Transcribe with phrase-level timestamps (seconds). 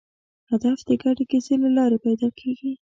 [0.51, 2.71] هدف د ګډې کیسې له لارې پیدا کېږي.